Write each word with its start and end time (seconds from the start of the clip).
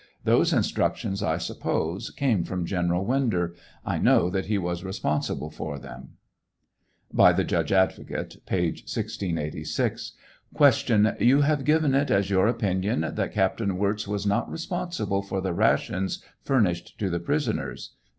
Those 0.23 0.51
instructions, 0.51 1.21
I 1.21 1.37
suppose, 1.37 2.09
came 2.09 2.43
from 2.43 2.65
General 2.65 3.05
Winder. 3.05 3.53
I 3.85 3.99
know 3.99 4.31
that 4.31 4.47
he 4.47 4.57
was 4.57 4.83
responsible 4.83 5.51
for 5.51 5.77
them. 5.77 5.99
r 6.01 6.07
* 6.55 7.13
By 7.17 7.33
the 7.33 7.43
Judge 7.43 7.71
Advocate: 7.71 8.37
(Page 8.47 8.77
1686.) 8.91 10.13
Q. 10.57 11.11
You 11.19 11.41
have 11.41 11.63
given 11.65 11.93
it 11.93 12.09
as 12.09 12.31
your 12.31 12.47
opinion 12.47 13.01
that 13.13 13.31
Captain 13.31 13.77
Wirz 13.77 14.07
was 14.07 14.25
not 14.25 14.49
responsible 14.49 15.21
for 15.21 15.39
the 15.39 15.53
rations 15.53 16.23
furnished 16.41 16.97
to 16.97 17.11
the 17.11 17.19
prisoners 17.19 17.91